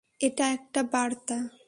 এটা 0.21 0.45
একটা 0.49 0.81
বার্তা। 0.83 1.37